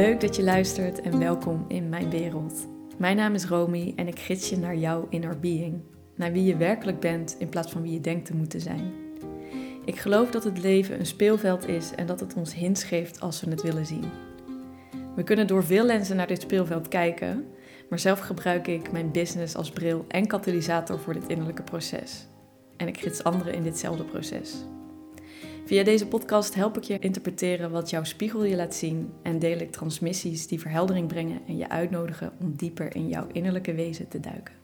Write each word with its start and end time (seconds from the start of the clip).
Leuk 0.00 0.20
dat 0.20 0.36
je 0.36 0.42
luistert 0.42 1.00
en 1.00 1.18
welkom 1.18 1.64
in 1.68 1.88
mijn 1.88 2.10
wereld. 2.10 2.66
Mijn 2.98 3.16
naam 3.16 3.34
is 3.34 3.44
Romy 3.44 3.92
en 3.96 4.08
ik 4.08 4.18
gids 4.18 4.50
je 4.50 4.58
naar 4.58 4.76
jouw 4.76 5.06
inner 5.10 5.40
being, 5.40 5.80
naar 6.14 6.32
wie 6.32 6.44
je 6.44 6.56
werkelijk 6.56 7.00
bent 7.00 7.36
in 7.38 7.48
plaats 7.48 7.72
van 7.72 7.82
wie 7.82 7.92
je 7.92 8.00
denkt 8.00 8.26
te 8.26 8.36
moeten 8.36 8.60
zijn. 8.60 8.92
Ik 9.84 9.98
geloof 9.98 10.30
dat 10.30 10.44
het 10.44 10.58
leven 10.58 10.98
een 10.98 11.06
speelveld 11.06 11.68
is 11.68 11.94
en 11.94 12.06
dat 12.06 12.20
het 12.20 12.34
ons 12.34 12.54
hints 12.54 12.84
geeft 12.84 13.20
als 13.20 13.40
we 13.40 13.50
het 13.50 13.62
willen 13.62 13.86
zien. 13.86 14.04
We 15.16 15.22
kunnen 15.22 15.46
door 15.46 15.64
veel 15.64 15.84
lenzen 15.84 16.16
naar 16.16 16.26
dit 16.26 16.40
speelveld 16.40 16.88
kijken, 16.88 17.46
maar 17.88 17.98
zelf 17.98 18.18
gebruik 18.18 18.66
ik 18.66 18.92
mijn 18.92 19.10
business 19.10 19.54
als 19.56 19.70
bril 19.70 20.04
en 20.08 20.26
katalysator 20.26 20.98
voor 20.98 21.12
dit 21.12 21.28
innerlijke 21.28 21.62
proces. 21.62 22.26
En 22.76 22.88
ik 22.88 23.00
gids 23.00 23.24
anderen 23.24 23.54
in 23.54 23.62
ditzelfde 23.62 24.04
proces. 24.04 24.64
Via 25.64 25.84
deze 25.84 26.06
podcast 26.06 26.54
help 26.54 26.76
ik 26.76 26.82
je 26.82 26.98
interpreteren 26.98 27.70
wat 27.70 27.90
jouw 27.90 28.04
spiegel 28.04 28.44
je 28.44 28.56
laat 28.56 28.74
zien 28.74 29.12
en 29.22 29.38
deel 29.38 29.58
ik 29.58 29.72
transmissies 29.72 30.46
die 30.46 30.60
verheldering 30.60 31.08
brengen 31.08 31.40
en 31.46 31.56
je 31.56 31.68
uitnodigen 31.68 32.32
om 32.40 32.56
dieper 32.56 32.94
in 32.94 33.08
jouw 33.08 33.26
innerlijke 33.32 33.74
wezen 33.74 34.08
te 34.08 34.20
duiken. 34.20 34.54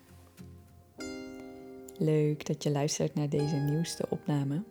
Leuk 1.98 2.46
dat 2.46 2.62
je 2.62 2.70
luistert 2.70 3.14
naar 3.14 3.28
deze 3.28 3.56
nieuwste 3.56 4.06
opname. 4.08 4.62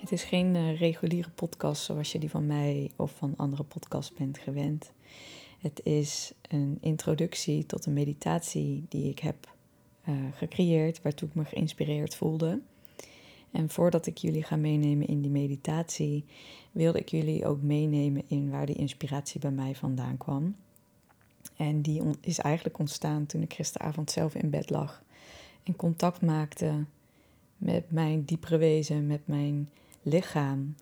Het 0.00 0.12
is 0.12 0.22
geen 0.22 0.54
uh, 0.54 0.78
reguliere 0.80 1.30
podcast 1.30 1.82
zoals 1.82 2.12
je 2.12 2.18
die 2.18 2.30
van 2.30 2.46
mij 2.46 2.90
of 2.96 3.12
van 3.16 3.34
andere 3.36 3.62
podcasts 3.64 4.12
bent 4.12 4.38
gewend. 4.38 4.92
Het 5.58 5.80
is 5.84 6.32
een 6.48 6.78
introductie 6.80 7.66
tot 7.66 7.86
een 7.86 7.92
meditatie 7.92 8.84
die 8.88 9.10
ik 9.10 9.18
heb 9.18 9.54
uh, 10.08 10.14
gecreëerd, 10.34 11.02
waartoe 11.02 11.28
ik 11.28 11.34
me 11.34 11.44
geïnspireerd 11.44 12.14
voelde. 12.14 12.60
En 13.50 13.70
voordat 13.70 14.06
ik 14.06 14.18
jullie 14.18 14.42
ga 14.42 14.56
meenemen 14.56 15.06
in 15.06 15.20
die 15.20 15.30
meditatie, 15.30 16.24
wilde 16.72 16.98
ik 16.98 17.08
jullie 17.08 17.46
ook 17.46 17.62
meenemen 17.62 18.22
in 18.26 18.50
waar 18.50 18.66
die 18.66 18.76
inspiratie 18.76 19.40
bij 19.40 19.50
mij 19.50 19.74
vandaan 19.74 20.16
kwam. 20.16 20.56
En 21.56 21.82
die 21.82 22.02
is 22.20 22.38
eigenlijk 22.38 22.78
ontstaan 22.78 23.26
toen 23.26 23.42
ik 23.42 23.54
gisteravond 23.54 24.10
zelf 24.10 24.34
in 24.34 24.50
bed 24.50 24.70
lag 24.70 25.02
en 25.62 25.76
contact 25.76 26.22
maakte 26.22 26.84
met 27.56 27.90
mijn 27.90 28.24
diepere 28.24 28.56
wezen, 28.56 29.06
met 29.06 29.26
mijn 29.26 29.70
lichaam. 30.02 30.74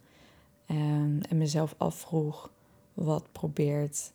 En, 0.67 1.21
en 1.29 1.39
mezelf 1.39 1.75
afvroeg, 1.77 2.51
wat 2.95 3.33
probeert 3.33 4.12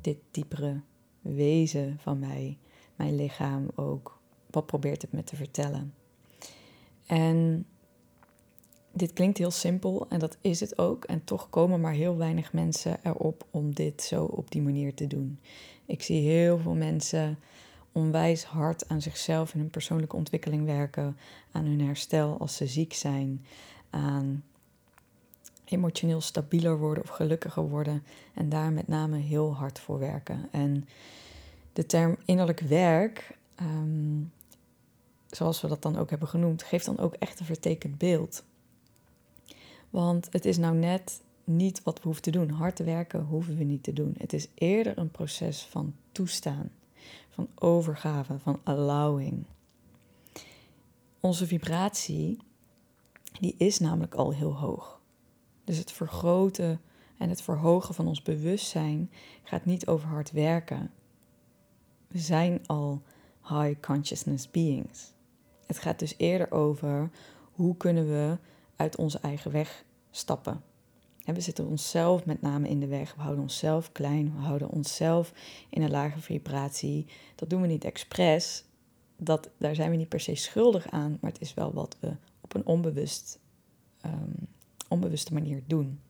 dit 0.00 0.18
diepere 0.30 0.80
wezen 1.20 1.96
van 2.00 2.18
mij, 2.18 2.58
mijn 2.96 3.16
lichaam 3.16 3.68
ook, 3.74 4.18
wat 4.50 4.66
probeert 4.66 5.02
het 5.02 5.12
me 5.12 5.24
te 5.24 5.36
vertellen? 5.36 5.94
En 7.06 7.66
dit 8.96 9.12
klinkt 9.12 9.38
heel 9.38 9.50
simpel 9.50 10.06
en 10.08 10.18
dat 10.18 10.36
is 10.40 10.60
het 10.60 10.78
ook. 10.78 11.04
En 11.04 11.24
toch 11.24 11.50
komen 11.50 11.80
maar 11.80 11.92
heel 11.92 12.16
weinig 12.16 12.52
mensen 12.52 12.98
erop 13.02 13.46
om 13.50 13.74
dit 13.74 14.02
zo 14.02 14.24
op 14.24 14.50
die 14.50 14.62
manier 14.62 14.94
te 14.94 15.06
doen. 15.06 15.38
Ik 15.86 16.02
zie 16.02 16.28
heel 16.28 16.58
veel 16.58 16.74
mensen 16.74 17.38
onwijs 17.92 18.44
hard 18.44 18.88
aan 18.88 19.02
zichzelf 19.02 19.52
en 19.52 19.58
hun 19.58 19.70
persoonlijke 19.70 20.16
ontwikkeling 20.16 20.64
werken, 20.64 21.16
aan 21.52 21.64
hun 21.64 21.80
herstel 21.80 22.38
als 22.38 22.56
ze 22.56 22.66
ziek 22.66 22.92
zijn, 22.92 23.44
aan 23.90 24.44
emotioneel 25.64 26.20
stabieler 26.20 26.78
worden 26.78 27.02
of 27.02 27.08
gelukkiger 27.08 27.68
worden 27.68 28.02
en 28.34 28.48
daar 28.48 28.72
met 28.72 28.88
name 28.88 29.16
heel 29.16 29.54
hard 29.54 29.78
voor 29.78 29.98
werken. 29.98 30.48
En 30.50 30.88
de 31.72 31.86
term 31.86 32.16
innerlijk 32.24 32.60
werk, 32.60 33.36
ehm, 33.54 34.22
zoals 35.26 35.60
we 35.60 35.68
dat 35.68 35.82
dan 35.82 35.96
ook 35.96 36.10
hebben 36.10 36.28
genoemd, 36.28 36.62
geeft 36.62 36.86
dan 36.86 36.98
ook 36.98 37.14
echt 37.14 37.40
een 37.40 37.46
vertekend 37.46 37.98
beeld. 37.98 38.44
Want 39.90 40.28
het 40.30 40.44
is 40.44 40.56
nou 40.56 40.76
net 40.76 41.22
niet 41.44 41.82
wat 41.82 41.96
we 41.96 42.04
hoeven 42.04 42.22
te 42.22 42.30
doen. 42.30 42.50
Hard 42.50 42.78
werken 42.78 43.20
hoeven 43.20 43.56
we 43.56 43.64
niet 43.64 43.82
te 43.82 43.92
doen. 43.92 44.14
Het 44.18 44.32
is 44.32 44.48
eerder 44.54 44.98
een 44.98 45.10
proces 45.10 45.62
van 45.62 45.94
toestaan, 46.12 46.70
van 47.30 47.48
overgave, 47.54 48.38
van 48.38 48.60
allowing. 48.62 49.44
Onze 51.20 51.46
vibratie, 51.46 52.38
die 53.40 53.54
is 53.58 53.78
namelijk 53.78 54.14
al 54.14 54.32
heel 54.32 54.54
hoog. 54.54 55.00
Dus 55.64 55.78
het 55.78 55.92
vergroten 55.92 56.80
en 57.18 57.28
het 57.28 57.42
verhogen 57.42 57.94
van 57.94 58.06
ons 58.06 58.22
bewustzijn 58.22 59.10
gaat 59.42 59.64
niet 59.64 59.86
over 59.86 60.08
hard 60.08 60.30
werken. 60.30 60.90
We 62.08 62.18
zijn 62.18 62.66
al 62.66 63.02
high 63.42 63.80
consciousness 63.80 64.50
beings. 64.50 65.12
Het 65.66 65.78
gaat 65.78 65.98
dus 65.98 66.14
eerder 66.16 66.50
over 66.50 67.10
hoe 67.52 67.76
kunnen 67.76 68.06
we 68.06 68.38
uit 68.76 68.96
onze 68.96 69.18
eigen 69.18 69.50
weg 69.50 69.84
stappen. 70.10 70.62
we 71.24 71.40
zitten 71.40 71.66
onszelf 71.66 72.24
met 72.24 72.42
name 72.42 72.68
in 72.68 72.80
de 72.80 72.86
weg. 72.86 73.14
We 73.14 73.22
houden 73.22 73.42
onszelf 73.42 73.92
klein. 73.92 74.32
We 74.36 74.40
houden 74.40 74.68
onszelf 74.68 75.32
in 75.70 75.82
een 75.82 75.90
lage 75.90 76.20
vibratie. 76.20 77.06
Dat 77.34 77.50
doen 77.50 77.60
we 77.60 77.66
niet 77.66 77.84
expres. 77.84 78.64
Dat, 79.16 79.50
daar 79.58 79.74
zijn 79.74 79.90
we 79.90 79.96
niet 79.96 80.08
per 80.08 80.20
se 80.20 80.34
schuldig 80.34 80.90
aan. 80.90 81.18
Maar 81.20 81.30
het 81.30 81.40
is 81.40 81.54
wel 81.54 81.72
wat 81.72 81.96
we 82.00 82.16
op 82.40 82.54
een 82.54 82.66
onbewust, 82.66 83.38
um, 84.06 84.48
onbewuste 84.88 85.32
manier 85.32 85.62
doen. 85.66 86.00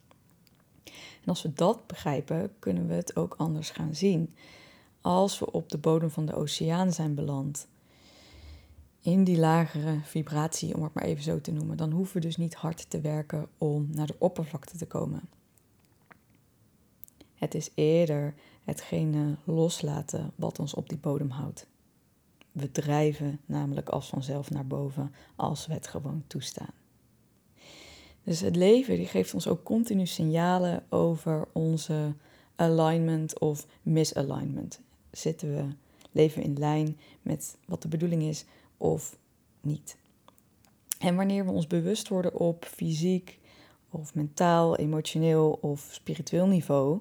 En 1.23 1.33
als 1.33 1.43
we 1.43 1.53
dat 1.53 1.87
begrijpen, 1.87 2.53
kunnen 2.59 2.87
we 2.87 2.95
het 2.95 3.17
ook 3.17 3.35
anders 3.39 3.71
gaan 3.71 3.95
zien. 3.95 4.35
Als 5.01 5.39
we 5.39 5.53
op 5.53 5.69
de 5.69 5.79
bodem 5.79 6.11
van 6.11 6.27
de 6.27 6.35
oceaan 6.35 6.93
zijn 6.93 7.15
beland, 7.15 7.69
in 9.07 9.25
die 9.25 9.39
lagere 9.39 9.99
vibratie, 10.03 10.77
om 10.77 10.83
het 10.83 10.95
maar 10.95 11.05
even 11.05 11.23
zo 11.23 11.41
te 11.41 11.53
noemen, 11.53 11.77
dan 11.77 11.91
hoeven 11.91 12.15
we 12.15 12.21
dus 12.21 12.37
niet 12.37 12.55
hard 12.55 12.91
te 12.91 13.01
werken 13.01 13.49
om 13.59 13.89
naar 13.91 14.07
de 14.07 14.17
oppervlakte 14.19 14.77
te 14.77 14.87
komen. 14.87 15.21
Het 17.35 17.55
is 17.55 17.71
eerder 17.75 18.35
hetgene 18.65 19.37
loslaten 19.45 20.33
wat 20.35 20.59
ons 20.59 20.75
op 20.75 20.89
die 20.89 20.99
bodem 20.99 21.31
houdt. 21.31 21.67
We 22.53 22.71
drijven 22.71 23.41
namelijk 23.47 23.89
als 23.89 24.09
vanzelf 24.09 24.51
naar 24.51 24.67
boven 24.67 25.15
als 25.37 25.67
we 25.67 25.73
het 25.73 25.87
gewoon 25.87 26.25
toestaan. 26.27 26.75
Dus 28.23 28.41
het 28.41 28.57
leven 28.57 28.97
die 28.97 29.07
geeft 29.07 29.35
ons 29.35 29.49
ook 29.49 29.63
continu 29.63 30.07
signalen 30.07 30.85
over 30.89 31.49
onze 31.53 32.15
alignment 32.57 33.39
of 33.39 33.67
misalignment. 33.83 34.81
Zitten 35.11 35.55
we, 35.55 35.65
leven 36.13 36.43
in 36.43 36.59
lijn 36.59 36.99
met 37.23 37.57
wat 37.67 37.83
de 37.83 37.89
bedoeling 37.89 38.23
is 38.23 38.45
of 38.77 39.19
niet. 39.61 39.97
En 40.99 41.17
wanneer 41.17 41.45
we 41.45 41.51
ons 41.51 41.67
bewust 41.67 42.09
worden 42.09 42.35
op 42.35 42.65
fysiek 42.65 43.39
of 43.91 44.15
mentaal, 44.15 44.77
emotioneel 44.77 45.59
of 45.61 45.89
spiritueel 45.91 46.47
niveau 46.47 47.01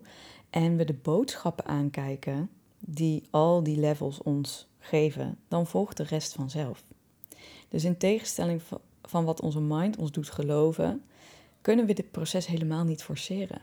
en 0.50 0.75
we 0.75 0.85
de 0.85 0.94
boodschappen 0.94 1.66
aankijken 1.66 2.50
die 2.80 3.24
al 3.30 3.64
die 3.64 3.78
levels 3.78 4.22
ons 4.22 4.68
geven, 4.80 5.38
dan 5.47 5.68
volgt 5.68 5.97
de 5.97 6.03
rest 6.03 6.34
vanzelf. 6.34 6.84
Dus 7.69 7.84
in 7.84 7.97
tegenstelling 7.97 8.62
van 9.02 9.25
wat 9.25 9.41
onze 9.41 9.62
mind 9.62 9.97
ons 9.97 10.12
doet 10.12 10.30
geloven, 10.30 11.03
kunnen 11.62 11.85
we 11.85 11.94
dit 11.94 12.12
proces 12.12 12.47
helemaal 12.47 12.84
niet 12.84 13.03
forceren. 13.03 13.62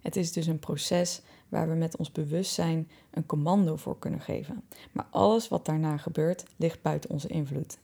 Het 0.00 0.16
is 0.16 0.32
dus 0.32 0.46
een 0.46 0.58
proces 0.58 1.20
waar 1.48 1.68
we 1.68 1.74
met 1.74 1.96
ons 1.96 2.12
bewustzijn 2.12 2.88
een 3.10 3.26
commando 3.26 3.76
voor 3.76 3.98
kunnen 3.98 4.20
geven. 4.20 4.62
Maar 4.92 5.06
alles 5.10 5.48
wat 5.48 5.64
daarna 5.64 5.96
gebeurt, 5.96 6.44
ligt 6.56 6.82
buiten 6.82 7.10
onze 7.10 7.28
invloed. 7.28 7.78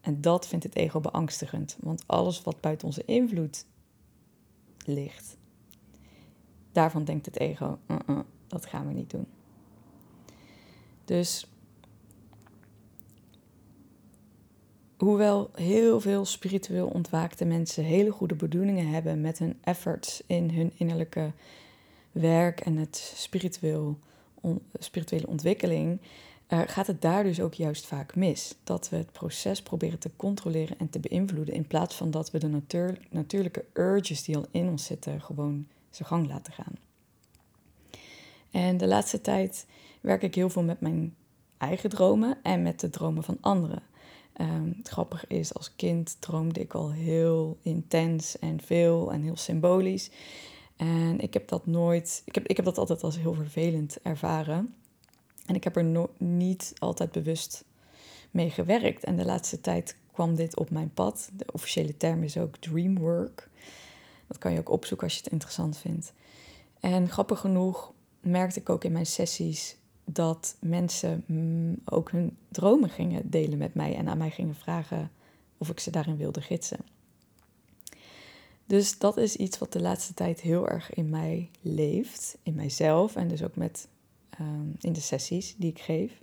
En 0.00 0.20
dat 0.20 0.46
vindt 0.46 0.64
het 0.64 0.76
ego 0.76 1.00
beangstigend, 1.00 1.76
want 1.80 2.02
alles 2.06 2.42
wat 2.42 2.60
buiten 2.60 2.86
onze 2.86 3.04
invloed 3.04 3.66
ligt, 4.84 5.36
daarvan 6.72 7.04
denkt 7.04 7.26
het 7.26 7.38
ego: 7.38 7.78
uh 7.90 7.96
-uh, 8.06 8.18
dat 8.46 8.66
gaan 8.66 8.86
we 8.86 8.92
niet 8.92 9.10
doen. 9.10 9.26
Dus 11.04 11.46
hoewel 14.96 15.50
heel 15.54 16.00
veel 16.00 16.24
spiritueel 16.24 16.86
ontwaakte 16.86 17.44
mensen 17.44 17.84
hele 17.84 18.10
goede 18.10 18.34
bedoelingen 18.34 18.88
hebben 18.88 19.20
met 19.20 19.38
hun 19.38 19.58
efforts 19.62 20.22
in 20.26 20.50
hun 20.50 20.72
innerlijke 20.76 21.32
werk 22.20 22.60
en 22.60 22.76
het 22.76 23.12
spiritueel, 23.14 23.98
spirituele 24.78 25.26
ontwikkeling, 25.26 26.00
uh, 26.48 26.60
gaat 26.66 26.86
het 26.86 27.02
daar 27.02 27.22
dus 27.22 27.40
ook 27.40 27.54
juist 27.54 27.86
vaak 27.86 28.16
mis. 28.16 28.54
Dat 28.64 28.88
we 28.88 28.96
het 28.96 29.12
proces 29.12 29.62
proberen 29.62 29.98
te 29.98 30.10
controleren 30.16 30.78
en 30.78 30.90
te 30.90 31.00
beïnvloeden, 31.00 31.54
in 31.54 31.66
plaats 31.66 31.94
van 31.94 32.10
dat 32.10 32.30
we 32.30 32.38
de 32.38 32.48
natuur, 32.48 32.98
natuurlijke 33.10 33.64
urges 33.72 34.24
die 34.24 34.36
al 34.36 34.46
in 34.50 34.68
ons 34.68 34.84
zitten, 34.84 35.20
gewoon 35.20 35.66
zijn 35.90 36.08
gang 36.08 36.28
laten 36.28 36.52
gaan. 36.52 36.74
En 38.50 38.76
de 38.76 38.86
laatste 38.86 39.20
tijd 39.20 39.66
werk 40.00 40.22
ik 40.22 40.34
heel 40.34 40.50
veel 40.50 40.62
met 40.62 40.80
mijn 40.80 41.14
eigen 41.58 41.90
dromen 41.90 42.38
en 42.42 42.62
met 42.62 42.80
de 42.80 42.90
dromen 42.90 43.22
van 43.22 43.38
anderen. 43.40 43.82
Um, 44.40 44.74
het 44.76 44.88
grappige 44.88 45.26
is, 45.28 45.54
als 45.54 45.76
kind 45.76 46.16
droomde 46.20 46.60
ik 46.60 46.74
al 46.74 46.92
heel 46.92 47.58
intens 47.62 48.38
en 48.38 48.60
veel 48.60 49.12
en 49.12 49.22
heel 49.22 49.36
symbolisch. 49.36 50.10
En 50.76 51.20
ik 51.20 51.34
heb 51.34 51.48
dat 51.48 51.66
nooit, 51.66 52.22
ik 52.24 52.34
heb, 52.34 52.46
ik 52.46 52.56
heb 52.56 52.64
dat 52.64 52.78
altijd 52.78 53.02
als 53.02 53.18
heel 53.18 53.34
vervelend 53.34 53.98
ervaren. 54.02 54.74
En 55.46 55.54
ik 55.54 55.64
heb 55.64 55.76
er 55.76 55.84
no 55.84 56.10
niet 56.18 56.72
altijd 56.78 57.12
bewust 57.12 57.64
mee 58.30 58.50
gewerkt. 58.50 59.04
En 59.04 59.16
de 59.16 59.24
laatste 59.24 59.60
tijd 59.60 59.96
kwam 60.12 60.34
dit 60.34 60.56
op 60.56 60.70
mijn 60.70 60.90
pad. 60.94 61.30
De 61.32 61.46
officiële 61.52 61.96
term 61.96 62.22
is 62.22 62.36
ook 62.36 62.56
dreamwork. 62.56 63.48
Dat 64.26 64.38
kan 64.38 64.52
je 64.52 64.58
ook 64.58 64.70
opzoeken 64.70 65.06
als 65.06 65.16
je 65.16 65.22
het 65.22 65.32
interessant 65.32 65.76
vindt. 65.76 66.12
En 66.80 67.08
grappig 67.08 67.40
genoeg 67.40 67.92
merkte 68.20 68.60
ik 68.60 68.68
ook 68.68 68.84
in 68.84 68.92
mijn 68.92 69.06
sessies 69.06 69.76
dat 70.04 70.56
mensen 70.60 71.24
mm, 71.26 71.76
ook 71.84 72.10
hun 72.10 72.36
dromen 72.48 72.90
gingen 72.90 73.30
delen 73.30 73.58
met 73.58 73.74
mij 73.74 73.96
en 73.96 74.08
aan 74.08 74.18
mij 74.18 74.30
gingen 74.30 74.54
vragen 74.54 75.10
of 75.58 75.68
ik 75.68 75.80
ze 75.80 75.90
daarin 75.90 76.16
wilde 76.16 76.40
gidsen. 76.40 76.78
Dus 78.66 78.98
dat 78.98 79.16
is 79.16 79.36
iets 79.36 79.58
wat 79.58 79.72
de 79.72 79.80
laatste 79.80 80.14
tijd 80.14 80.40
heel 80.40 80.68
erg 80.68 80.94
in 80.94 81.08
mij 81.08 81.50
leeft, 81.60 82.38
in 82.42 82.54
mijzelf 82.54 83.16
en 83.16 83.28
dus 83.28 83.42
ook 83.42 83.56
met 83.56 83.88
ehm, 84.30 84.68
in 84.80 84.92
de 84.92 85.00
sessies 85.00 85.54
die 85.56 85.70
ik 85.70 85.78
geef. 85.78 86.20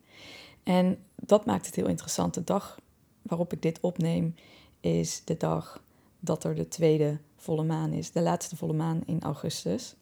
En 0.63 0.97
dat 1.15 1.45
maakt 1.45 1.65
het 1.65 1.75
heel 1.75 1.87
interessant. 1.87 2.33
De 2.33 2.43
dag 2.43 2.79
waarop 3.21 3.53
ik 3.53 3.61
dit 3.61 3.79
opneem 3.79 4.35
is 4.79 5.21
de 5.25 5.37
dag 5.37 5.83
dat 6.19 6.43
er 6.43 6.55
de 6.55 6.67
tweede 6.67 7.19
volle 7.37 7.63
maan 7.63 7.91
is, 7.93 8.11
de 8.11 8.21
laatste 8.21 8.55
volle 8.55 8.73
maan 8.73 9.01
in 9.05 9.21
augustus. 9.21 9.95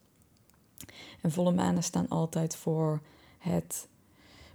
En 1.22 1.32
volle 1.32 1.52
manen 1.52 1.84
staan 1.84 2.08
altijd 2.08 2.56
voor 2.56 3.02
het 3.38 3.88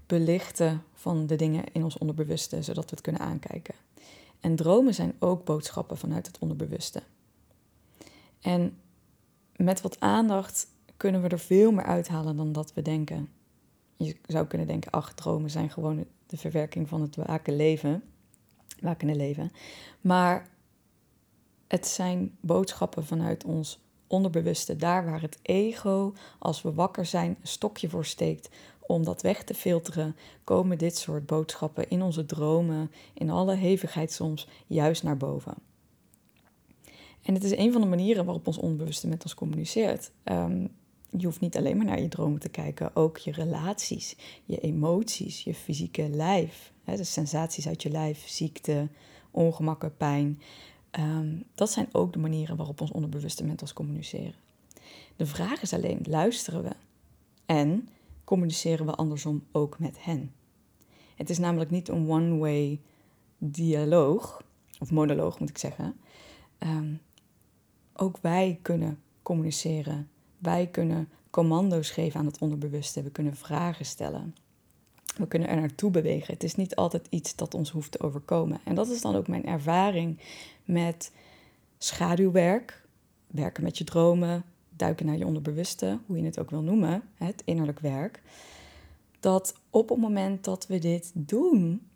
belichten 0.07 0.83
van 0.95 1.27
de 1.27 1.37
dingen 1.37 1.65
in 1.73 1.85
ons 1.85 1.99
onderbewuste, 1.99 2.63
zodat 2.63 2.85
we 2.85 2.91
het 2.91 3.01
kunnen 3.01 3.21
aankijken. 3.21 3.75
En 4.41 4.57
dromen 4.57 4.95
zijn 4.95 5.15
ook 5.19 5.45
boodschappen 5.45 5.97
vanuit 5.97 6.27
het 6.27 6.39
onderbewuste. 6.39 7.03
En 8.41 8.79
met 9.57 9.81
wat 9.81 10.01
aandacht 10.01 10.67
kunnen 10.97 11.23
we 11.23 11.29
er 11.29 11.39
veel 11.39 11.73
meer 11.73 11.85
uithalen 11.85 12.37
dan 12.37 12.53
dat 12.53 12.75
we 12.75 12.83
denken. 12.83 13.29
Je 13.97 14.17
zou 14.27 14.47
kunnen 14.47 14.67
denken, 14.67 14.91
ach, 14.91 15.15
dromen 15.15 15.51
zijn 15.51 15.71
gewoon 15.71 16.05
de 16.27 16.37
verwerking 16.37 16.89
van 16.89 17.01
het 17.01 17.17
waken 17.17 17.57
leven, 17.57 18.03
wakende 18.81 19.15
leven. 19.15 19.53
Maar 20.01 20.49
het 21.67 21.87
zijn 21.87 22.37
boodschappen 22.41 23.07
vanuit 23.07 23.45
ons 23.45 23.81
onderbewuste, 24.07 24.77
daar 24.77 25.05
waar 25.05 25.21
het 25.21 25.39
ego, 25.43 26.15
als 26.39 26.63
we 26.63 26.73
wakker 26.73 27.07
zijn, 27.07 27.37
een 27.41 27.49
stokje 27.49 27.89
voor 27.89 28.05
steekt 28.05 28.49
om 28.81 29.05
dat 29.05 29.23
weg 29.23 29.45
te 29.45 29.55
filteren, 29.55 30.17
komen 30.45 30.79
dit 30.79 30.97
soort 30.97 31.27
boodschappen 31.27 31.89
in 31.91 32.03
onze 32.03 32.27
dromen, 32.27 32.91
in 33.15 33.31
alle 33.31 33.55
hevigheid 33.55 34.13
soms, 34.13 34.49
juist 34.67 35.03
naar 35.03 35.17
boven. 35.17 35.55
En 37.27 37.35
het 37.35 37.45
is 37.45 37.57
een 37.57 37.73
van 37.73 37.81
de 37.81 37.87
manieren 37.87 38.25
waarop 38.25 38.47
ons 38.47 38.59
onbewuste 38.59 39.09
met 39.09 39.23
ons 39.23 39.35
communiceert. 39.35 40.11
Um, 40.25 40.69
je 41.11 41.25
hoeft 41.25 41.41
niet 41.41 41.57
alleen 41.57 41.77
maar 41.77 41.87
naar 41.87 42.01
je 42.01 42.09
dromen 42.09 42.41
te 42.41 42.49
kijken, 42.49 42.97
ook 42.97 43.17
je 43.17 43.33
relaties, 43.33 44.17
je 44.45 44.59
emoties, 44.59 45.45
je 45.45 45.55
fysieke 45.55 46.09
lijf, 46.09 46.73
hè, 46.85 46.97
de 46.97 47.05
sensaties 47.05 47.69
uit 47.69 47.83
je 47.83 47.91
lijf, 47.91 48.29
ziekte, 48.29 48.89
ongemakken, 49.31 49.97
pijn. 49.97 50.41
Ehm, 50.91 51.35
dat 51.55 51.71
zijn 51.71 51.89
ook 51.93 52.13
de 52.13 52.19
manieren 52.19 52.57
waarop 52.57 52.81
ons 52.81 52.91
onderbewuste 52.91 53.45
met 53.45 53.63
ons 53.63 53.73
communiceren. 53.73 54.35
De 55.17 55.27
vraag 55.27 55.63
is 55.63 55.73
alleen, 55.73 56.01
luisteren 56.09 56.63
we? 56.63 56.71
En 57.47 57.89
communiceren 58.25 58.87
we 58.87 58.95
andersom 58.95 59.45
ook 59.53 59.79
met 59.79 60.05
hen? 60.05 60.33
Het 61.15 61.31
is 61.31 61.39
namelijk 61.39 61.71
niet 61.71 61.89
een 61.89 62.11
one-way 62.11 62.81
dialoog, 63.39 64.43
of 64.79 64.91
monoloog 64.91 65.41
moet 65.41 65.49
ik 65.49 65.59
zeggen. 65.59 65.97
Ehm, 66.59 66.95
ook 67.99 68.19
wij 68.21 68.59
kunnen 68.63 68.99
communiceren. 69.23 70.09
Wij 70.39 70.67
kunnen 70.67 71.09
commando's 71.31 71.91
geven 71.91 72.21
aan 72.21 72.27
het 72.27 72.39
onderbewuste. 72.39 73.03
We 73.03 73.11
kunnen 73.11 73.37
vragen 73.37 73.85
stellen. 73.85 74.35
We 75.17 75.27
kunnen 75.29 75.49
er 75.49 75.57
naartoe 75.57 75.91
bewegen. 75.91 76.35
Het 76.35 76.43
is 76.43 76.55
niet 76.55 76.77
altijd 76.77 77.07
iets 77.11 77.37
dat 77.37 77.55
ons 77.55 77.71
hoeft 77.71 77.91
te 77.91 78.01
overkomen. 78.01 78.61
En 78.65 78.75
dat 78.75 78.89
is 78.89 79.01
dan 79.01 79.17
ook 79.17 79.29
mijn 79.29 79.47
ervaring 79.47 80.21
met 80.65 81.13
schaduwwerk, 81.79 82.85
werken 83.27 83.63
met 83.63 83.79
je 83.79 83.85
dromen, 83.85 84.45
duiken 84.77 85.07
naar 85.07 85.17
je 85.17 85.27
onderbewuste, 85.27 85.99
hoe 86.07 86.17
je 86.19 86.25
het 86.25 86.39
ook 86.39 86.51
wil 86.51 86.63
noemen, 86.63 87.03
het 87.15 87.43
innerlijk 87.45 87.81
werk. 87.81 88.23
Dat 89.21 89.55
op 89.71 89.89
het 89.89 89.99
moment 89.99 90.45
dat 90.45 90.67
we 90.67 90.79
dit 90.79 91.11
doen, 91.15 91.87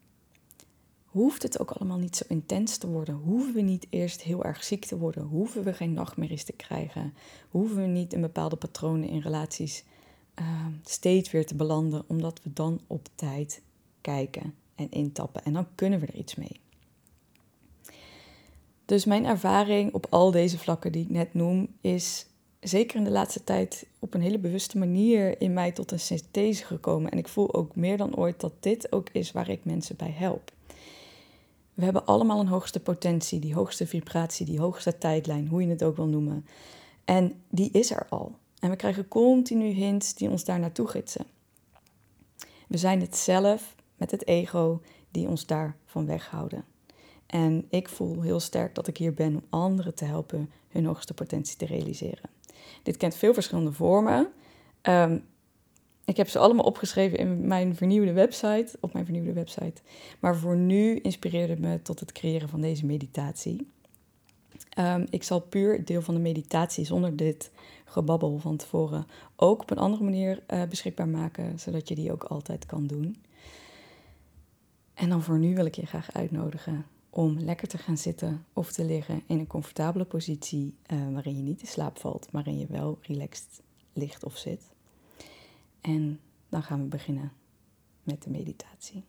hoeft 1.11 1.43
het 1.43 1.61
ook 1.61 1.71
allemaal 1.71 1.99
niet 1.99 2.17
zo 2.17 2.25
intens 2.29 2.77
te 2.77 2.87
worden. 2.87 3.15
Hoeven 3.15 3.55
we 3.55 3.61
niet 3.61 3.87
eerst 3.91 4.23
heel 4.23 4.45
erg 4.45 4.65
ziek 4.65 4.85
te 4.85 4.99
worden. 4.99 5.23
Hoeven 5.23 5.63
we 5.63 5.73
geen 5.73 5.93
nachtmerries 5.93 6.45
te 6.45 6.53
krijgen. 6.53 7.15
Hoeven 7.51 7.77
we 7.77 7.87
niet 7.87 8.13
in 8.13 8.21
bepaalde 8.21 8.57
patronen 8.57 9.09
in 9.09 9.21
relaties 9.21 9.85
uh, 10.41 10.67
steeds 10.85 11.31
weer 11.31 11.47
te 11.47 11.55
belanden, 11.55 12.05
omdat 12.07 12.41
we 12.43 12.53
dan 12.53 12.81
op 12.87 13.09
tijd 13.15 13.63
kijken 14.01 14.55
en 14.75 14.91
intappen. 14.91 15.45
En 15.45 15.53
dan 15.53 15.67
kunnen 15.75 16.01
we 16.01 16.07
er 16.07 16.15
iets 16.15 16.35
mee. 16.35 16.61
Dus 18.85 19.05
mijn 19.05 19.25
ervaring 19.25 19.95
op 19.95 20.07
al 20.11 20.31
deze 20.31 20.59
vlakken 20.59 20.93
die 20.93 21.03
ik 21.03 21.11
net 21.11 21.35
noem, 21.35 21.69
is 21.81 22.27
zeker 22.61 22.97
in 22.97 23.05
de 23.05 23.11
laatste 23.11 23.45
tijd 23.45 23.87
op 23.99 24.15
een 24.15 24.21
hele 24.21 24.39
bewuste 24.39 24.79
manier 24.79 25.41
in 25.41 25.53
mij 25.53 25.73
tot 25.73 25.93
een 25.93 26.01
synthese 26.01 26.65
gekomen. 26.65 27.11
En 27.11 27.19
ik 27.19 27.29
voel 27.29 27.55
ook 27.55 27.77
meer 27.77 27.97
dan 27.97 28.17
ooit 28.17 28.41
dat 28.41 28.53
dit 28.61 28.93
ook 28.93 29.09
is 29.13 29.33
waar 29.33 29.49
ik 29.49 29.65
mensen 29.65 29.97
bij 29.97 30.11
help. 30.11 30.53
We 31.81 31.87
hebben 31.87 32.07
allemaal 32.07 32.41
een 32.41 32.47
hoogste 32.47 32.81
potentie, 32.81 33.39
die 33.39 33.55
hoogste 33.55 33.87
vibratie, 33.87 34.47
die 34.47 34.61
hoogste 34.61 34.99
tijdlijn, 34.99 35.49
hoe 35.49 35.63
je 35.63 35.69
het 35.69 35.83
ook 35.83 35.97
wil 35.97 36.07
noemen. 36.07 36.47
En 37.05 37.43
die 37.49 37.71
is 37.71 37.91
er 37.91 38.07
al. 38.09 38.35
En 38.59 38.71
we 38.71 38.77
krijgen 38.77 39.09
continu 39.09 39.67
hints 39.67 40.15
die 40.15 40.31
ons 40.31 40.45
daar 40.45 40.59
naartoe 40.59 40.87
gidsen. 40.87 41.27
We 42.69 42.77
zijn 42.77 43.01
het 43.01 43.17
zelf 43.17 43.75
met 43.97 44.11
het 44.11 44.27
ego 44.27 44.81
die 45.11 45.29
ons 45.29 45.47
daarvan 45.47 46.07
weghouden. 46.07 46.65
En 47.27 47.67
ik 47.71 47.89
voel 47.89 48.23
heel 48.23 48.41
sterk 48.41 48.75
dat 48.75 48.87
ik 48.87 48.97
hier 48.97 49.15
ben 49.15 49.35
om 49.35 49.45
anderen 49.49 49.95
te 49.95 50.05
helpen 50.05 50.51
hun 50.69 50.87
hoogste 50.87 51.15
potentie 51.15 51.57
te 51.57 51.67
realiseren. 51.67 52.31
Dit 52.83 52.97
kent 52.97 53.15
veel 53.15 53.35
verschillende 53.35 53.73
vormen. 53.73 54.33
Ehm, 54.81 55.19
ik 56.11 56.17
heb 56.17 56.29
ze 56.29 56.39
allemaal 56.39 56.65
opgeschreven 56.65 57.19
in 57.19 57.47
mijn 57.47 57.77
vernieuwde 57.77 58.13
website, 58.13 58.77
op 58.81 58.93
mijn 58.93 59.05
vernieuwde 59.05 59.33
website. 59.33 59.83
Maar 60.21 60.37
voor 60.37 60.57
nu 60.57 60.97
inspireerde 60.97 61.53
het 61.53 61.63
me 61.63 61.83
tot 61.83 62.01
het 62.01 62.13
creëren 62.13 62.49
van 62.49 62.61
deze 62.61 62.87
meditatie. 62.87 63.67
Ehm, 64.71 65.07
ik 65.11 65.23
zal 65.23 65.41
puur 65.41 65.77
het 65.77 65.87
deel 65.87 66.03
van 66.03 66.15
de 66.15 66.21
meditatie 66.21 66.85
zonder 66.85 67.17
dit 67.17 67.51
gebabbel 67.85 68.39
van 68.39 68.57
tevoren 68.57 69.07
ook 69.37 69.63
op 69.63 69.71
een 69.71 69.79
andere 69.79 70.05
manier 70.05 70.43
uh, 70.49 70.63
beschikbaar 70.65 71.09
maken, 71.09 71.59
zodat 71.59 71.89
je 71.89 71.95
die 71.95 72.13
ook 72.13 72.25
altijd 72.25 72.67
kan 72.67 72.87
doen. 72.87 73.17
En 74.95 75.09
dan 75.09 75.23
voor 75.23 75.39
nu 75.39 75.55
wil 75.55 75.65
ik 75.65 75.75
je 75.75 75.87
graag 75.87 76.13
uitnodigen 76.13 76.87
om 77.11 77.39
lekker 77.39 77.69
te 77.69 77.79
gaan 77.79 77.99
zitten 77.99 78.45
of 78.53 78.73
te 78.73 78.85
liggen 78.85 79.23
in 79.27 79.39
een 79.39 79.47
comfortabele 79.47 80.05
positie 80.05 80.75
uh, 80.87 81.13
waarin 81.13 81.37
je 81.37 81.43
niet 81.43 81.61
in 81.61 81.67
slaap 81.67 81.99
valt, 81.99 82.33
maar 82.33 82.43
waarin 82.45 82.61
je 82.61 82.67
wel 82.67 82.99
relaxed 83.03 83.63
ligt 83.93 84.25
of 84.25 84.37
zit. 84.37 84.63
En 85.81 86.21
dan 86.49 86.63
gaan 86.63 86.83
we 86.83 86.89
beginnen 86.89 87.33
met 88.03 88.23
de 88.23 88.31
meditatie. 88.31 89.05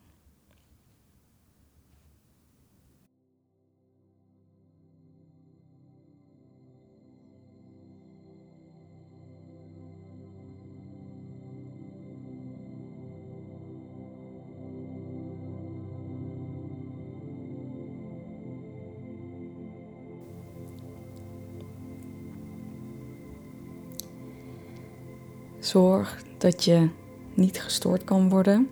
Zorg 25.58 26.22
dat 26.42 26.64
je 26.64 26.88
niet 27.34 27.62
gestoord 27.62 28.04
kan 28.04 28.28
worden. 28.28 28.68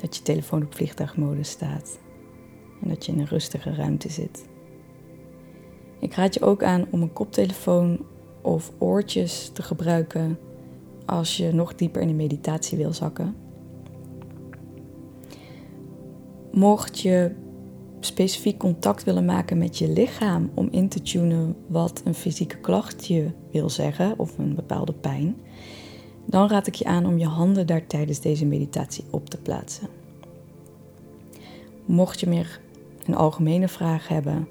Dat 0.00 0.16
je 0.16 0.22
telefoon 0.22 0.62
op 0.62 0.74
vliegtuigmodus 0.74 1.50
staat. 1.50 1.98
En 2.82 2.88
dat 2.88 3.06
je 3.06 3.12
in 3.12 3.18
een 3.18 3.26
rustige 3.26 3.74
ruimte 3.74 4.08
zit. 4.08 4.44
Ik 5.98 6.14
raad 6.14 6.34
je 6.34 6.40
ook 6.40 6.62
aan 6.62 6.86
om 6.90 7.02
een 7.02 7.12
koptelefoon 7.12 8.06
of 8.42 8.72
oortjes 8.78 9.50
te 9.52 9.62
gebruiken 9.62 10.38
als 11.06 11.36
je 11.36 11.52
nog 11.52 11.74
dieper 11.74 12.02
in 12.02 12.08
de 12.08 12.14
meditatie 12.14 12.78
wil 12.78 12.92
zakken. 12.92 13.36
Mocht 16.52 17.00
je 17.00 17.34
specifiek 18.00 18.58
contact 18.58 19.04
willen 19.04 19.24
maken 19.24 19.58
met 19.58 19.78
je 19.78 19.88
lichaam 19.88 20.50
om 20.54 20.68
in 20.70 20.88
te 20.88 21.02
tunen 21.02 21.56
wat 21.66 22.02
een 22.04 22.14
fysieke 22.14 22.56
klacht 22.56 23.06
je 23.06 23.30
wil 23.50 23.70
zeggen 23.70 24.18
of 24.18 24.38
een 24.38 24.54
bepaalde 24.54 24.92
pijn, 24.92 25.36
dan 26.30 26.48
raad 26.48 26.66
ik 26.66 26.74
je 26.74 26.84
aan 26.84 27.06
om 27.06 27.18
je 27.18 27.26
handen 27.26 27.66
daar 27.66 27.86
tijdens 27.86 28.20
deze 28.20 28.46
meditatie 28.46 29.04
op 29.10 29.30
te 29.30 29.36
plaatsen. 29.36 29.88
Mocht 31.84 32.20
je 32.20 32.28
meer 32.28 32.60
een 33.06 33.14
algemene 33.14 33.68
vraag 33.68 34.08
hebben 34.08 34.48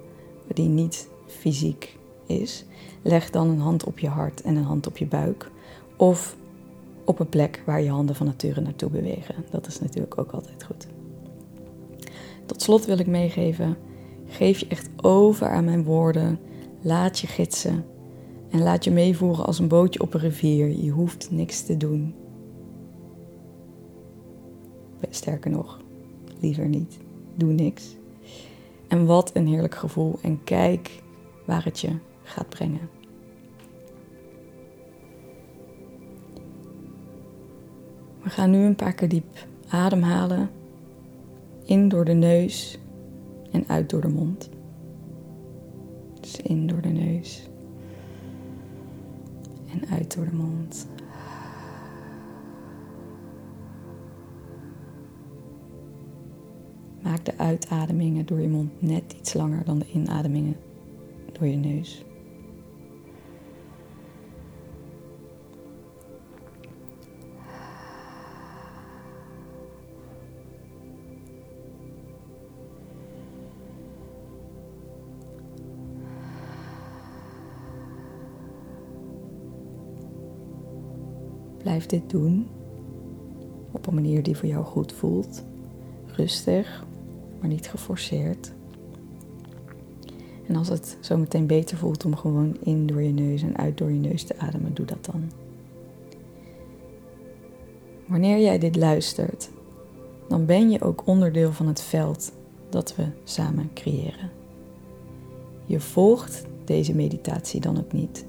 die 0.54 0.68
niet 0.68 1.10
fysiek 1.28 1.98
is, 2.26 2.66
leg 3.02 3.30
dan 3.30 3.50
een 3.50 3.60
hand 3.60 3.84
op 3.84 4.00
je 4.00 4.08
hart 4.08 4.42
en 4.42 4.56
een 4.56 4.64
hand 4.64 4.88
op 4.88 4.98
je 4.98 5.06
buik 5.06 5.52
of 5.98 6.36
op 7.06 7.20
een 7.20 7.30
plek 7.30 7.64
waar 7.66 7.82
je 7.82 7.90
handen 7.90 8.16
van 8.16 8.26
nature 8.26 8.62
naartoe 8.62 8.90
bewegen. 8.90 9.36
Dat 9.52 9.68
is 9.68 9.80
natuurlijk 9.80 10.18
ook 10.20 10.32
altijd 10.32 10.64
goed. 10.64 10.88
Tot 12.46 12.62
slot 12.62 12.86
wil 12.86 13.00
ik 13.00 13.08
meegeven: 13.08 13.78
geef 14.28 14.60
je 14.60 14.68
echt 14.68 14.90
over 15.02 15.50
aan 15.50 15.66
mijn 15.66 15.84
woorden. 15.84 16.40
Laat 16.82 17.20
je 17.20 17.28
gidsen 17.28 17.86
en 18.50 18.62
laat 18.62 18.84
je 18.84 18.92
meevoeren 18.92 19.46
als 19.46 19.60
een 19.60 19.68
bootje 19.68 20.02
op 20.02 20.14
een 20.14 20.20
rivier. 20.20 20.68
Je 20.68 20.90
hoeft 20.90 21.32
niks 21.32 21.62
te 21.62 21.78
doen. 21.78 22.16
Sterker 25.10 25.52
nog, 25.52 25.80
liever 26.40 26.68
niet. 26.68 26.98
Doe 27.36 27.52
niks. 27.52 27.96
En 28.88 29.06
wat 29.06 29.36
een 29.36 29.48
heerlijk 29.48 29.76
gevoel. 29.76 30.20
En 30.22 30.44
kijk 30.44 31.04
waar 31.46 31.64
het 31.64 31.80
je 31.80 31.96
gaat 32.24 32.50
brengen. 32.50 32.90
We 38.24 38.30
gaan 38.30 38.52
nu 38.52 38.66
een 38.66 38.76
paar 38.76 38.94
keer 38.94 39.10
diep 39.10 39.48
ademhalen. 39.70 40.50
In 41.64 41.90
door 41.90 42.06
de 42.06 42.14
neus 42.14 42.80
en 43.52 43.64
uit 43.68 43.90
door 43.90 44.02
de 44.02 44.08
mond. 44.08 44.50
Dus 46.20 46.42
in 46.42 46.68
door 46.68 46.82
de 46.82 46.90
neus 46.90 47.50
en 49.74 49.90
uit 49.90 50.16
door 50.16 50.26
de 50.26 50.36
mond. 50.36 50.88
Maak 57.02 57.26
de 57.26 57.38
uitademingen 57.38 58.26
door 58.26 58.40
je 58.40 58.48
mond 58.48 58.82
net 58.82 59.14
iets 59.20 59.34
langer 59.34 59.66
dan 59.66 59.80
de 59.80 59.92
inademingen 59.94 60.56
door 61.32 61.48
je 61.48 61.58
neus. 61.58 62.04
Blijf 81.70 81.86
dit 81.86 82.10
doen 82.10 82.48
op 83.72 83.88
een 83.88 83.94
manier 83.94 84.24
die 84.24 84.38
voor 84.38 84.48
jou 84.48 84.66
goed 84.66 84.94
voelt. 84.94 85.44
Rustig, 86.06 86.86
maar 87.40 87.50
niet 87.50 87.70
geforceerd. 87.70 88.52
En 90.48 90.56
als 90.56 90.68
het 90.68 90.98
zo 91.00 91.18
meteen 91.18 91.48
beter 91.48 91.78
voelt 91.78 92.06
om 92.06 92.16
gewoon 92.16 92.58
in 92.64 92.88
door 92.88 93.02
je 93.02 93.12
neus 93.12 93.42
en 93.42 93.58
uit 93.58 93.78
door 93.78 93.92
je 93.92 94.00
neus 94.00 94.24
te 94.24 94.38
ademen, 94.38 94.74
doe 94.74 94.86
dat 94.86 95.06
dan. 95.06 95.32
Wanneer 98.06 98.40
jij 98.40 98.60
dit 98.60 98.76
luistert, 98.76 99.50
dan 100.28 100.46
ben 100.46 100.70
je 100.70 100.82
ook 100.82 101.08
onderdeel 101.08 101.52
van 101.52 101.68
het 101.68 101.82
veld 101.82 102.32
dat 102.70 102.96
we 102.96 103.06
samen 103.24 103.74
creëren. 103.74 104.30
Je 105.66 105.80
volgt 105.80 106.46
deze 106.66 106.96
meditatie 106.96 107.62
dan 107.62 107.78
ook 107.78 107.92
niet. 107.92 108.26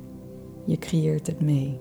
Je 0.64 0.78
creëert 0.78 1.26
het 1.26 1.40
mee. 1.40 1.78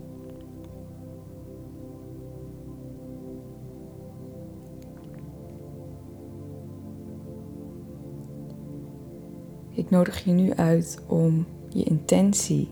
Ik 9.80 9.90
nodig 9.90 10.24
je 10.24 10.32
nu 10.32 10.54
uit 10.54 11.00
om 11.08 11.46
je 11.70 11.84
intentie 11.84 12.68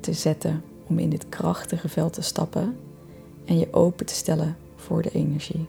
te 0.00 0.12
zetten 0.12 0.62
om 0.86 0.98
in 0.98 1.10
dit 1.10 1.28
krachtige 1.28 1.88
veld 1.88 2.12
te 2.12 2.22
stappen 2.22 2.76
en 3.44 3.58
je 3.58 3.72
open 3.72 4.06
te 4.06 4.14
stellen 4.14 4.56
voor 4.76 5.02
de 5.02 5.10
energie. 5.10 5.66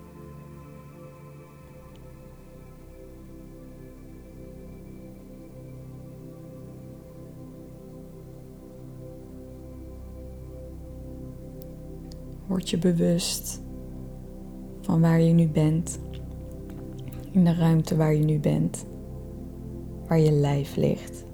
Word 12.48 12.70
je 12.70 12.78
bewust 12.78 13.62
van 14.82 15.02
waar 15.02 15.22
je 15.22 15.34
nu 15.34 15.48
bent, 15.48 16.00
in 17.32 17.44
de 17.44 17.54
ruimte 17.54 17.96
waar 17.96 18.14
je 18.14 18.24
nu 18.24 18.40
bent 18.40 18.86
waar 20.08 20.20
je 20.20 20.32
lijf 20.32 20.76
ligt. 20.76 21.26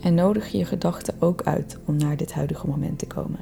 En 0.00 0.14
nodig 0.14 0.48
je 0.48 0.64
gedachten 0.64 1.14
ook 1.18 1.42
uit 1.42 1.78
om 1.84 1.96
naar 1.96 2.16
dit 2.16 2.32
huidige 2.32 2.66
moment 2.66 2.98
te 2.98 3.06
komen. 3.06 3.40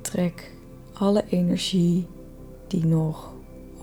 Trek 0.00 0.52
alle 0.92 1.24
energie 1.28 2.06
die 2.66 2.86
nog 2.86 3.32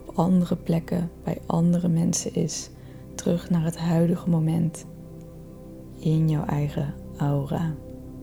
op 0.06 0.18
andere 0.18 0.56
plekken 0.56 1.10
bij 1.24 1.38
andere 1.46 1.88
mensen 1.88 2.34
is, 2.34 2.70
terug 3.16 3.50
naar 3.50 3.64
het 3.64 3.78
huidige 3.78 4.30
moment 4.30 4.86
in 6.00 6.30
jouw 6.30 6.46
eigen 6.46 6.94
aura, 7.18 7.76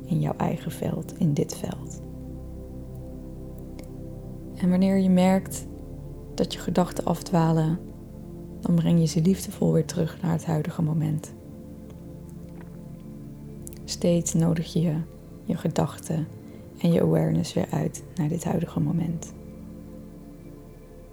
in 0.04 0.20
jouw 0.20 0.36
eigen 0.36 0.70
veld, 0.70 1.18
in 1.18 1.34
dit 1.34 1.56
veld. 1.56 2.03
En 4.56 4.70
wanneer 4.70 4.96
je 4.96 5.10
merkt 5.10 5.66
dat 6.34 6.52
je 6.52 6.58
gedachten 6.58 7.04
afdwalen, 7.04 7.78
dan 8.60 8.74
breng 8.74 9.00
je 9.00 9.06
ze 9.06 9.20
liefdevol 9.20 9.72
weer 9.72 9.84
terug 9.84 10.22
naar 10.22 10.32
het 10.32 10.44
huidige 10.44 10.82
moment. 10.82 11.32
Steeds 13.84 14.34
nodig 14.34 14.72
je 14.72 14.96
je 15.44 15.56
gedachten 15.56 16.26
en 16.78 16.92
je 16.92 17.00
awareness 17.00 17.52
weer 17.52 17.68
uit 17.70 18.04
naar 18.14 18.28
dit 18.28 18.44
huidige 18.44 18.80
moment. 18.80 19.32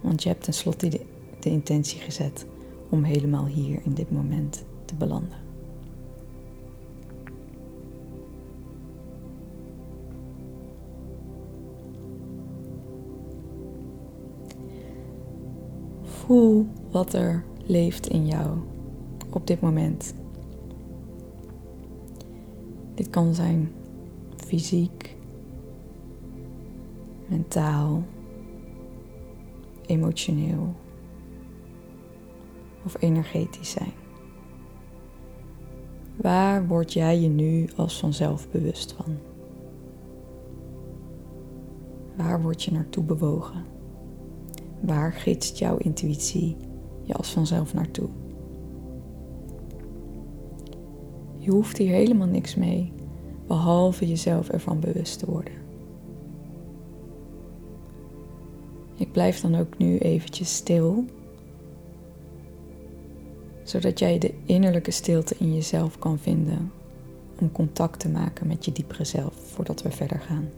Want 0.02 0.24
je 0.24 0.30
hebt 0.30 0.44
tenslotte 0.44 0.88
de, 0.88 1.02
de 1.40 1.50
intentie 1.50 2.00
gezet 2.00 2.46
om 2.90 3.04
helemaal 3.04 3.46
hier 3.46 3.80
in 3.84 3.94
dit 3.94 4.12
moment 4.12 4.64
te 4.86 4.96
belanden. 4.96 5.51
Voel 16.32 16.68
wat 16.92 17.14
er 17.14 17.44
leeft 17.66 18.08
in 18.08 18.26
jou 18.26 18.58
op 19.30 19.48
dit 19.48 19.62
moment. 19.62 20.14
Dit 22.96 23.10
kan 23.10 23.34
zijn 23.34 23.72
fysiek, 24.36 25.16
mentaal, 27.28 28.04
emotioneel 29.86 30.74
of 32.86 33.02
energetisch 33.02 33.72
zijn. 33.72 33.94
Waar 36.16 36.68
word 36.68 36.94
jij 36.94 37.20
je 37.20 37.30
nu 37.30 37.70
als 37.76 38.00
vanzelf 38.00 38.50
bewust 38.50 38.92
van? 38.92 39.18
Waar 42.16 42.42
word 42.42 42.64
je 42.64 42.72
naartoe 42.72 43.04
bewogen? 43.04 43.81
Waar 44.82 45.14
gidst 45.14 45.58
jouw 45.58 45.78
intuïtie 45.78 46.58
je 47.04 47.14
als 47.14 47.32
vanzelf 47.32 47.74
naartoe? 47.74 48.10
Je 51.38 51.52
hoeft 51.52 51.78
hier 51.78 51.94
helemaal 51.94 52.28
niks 52.28 52.56
mee, 52.56 52.94
behalve 53.48 54.08
jezelf 54.08 54.50
ervan 54.50 54.80
bewust 54.80 55.20
te 55.20 55.26
worden. 55.26 55.54
Ik 58.96 59.12
blijf 59.12 59.40
dan 59.40 59.56
ook 59.56 59.78
nu 59.78 59.98
eventjes 59.98 60.56
stil, 60.56 61.06
zodat 63.64 64.00
jij 64.00 64.18
de 64.18 64.34
innerlijke 64.46 64.92
stilte 64.92 65.36
in 65.40 65.54
jezelf 65.54 66.00
kan 66.00 66.20
vinden 66.20 66.72
om 67.40 67.52
contact 67.52 68.00
te 68.00 68.10
maken 68.10 68.48
met 68.48 68.66
je 68.66 68.72
diepere 68.72 69.04
zelf 69.04 69.34
voordat 69.34 69.82
we 69.82 69.92
verder 69.92 70.20
gaan. 70.20 70.50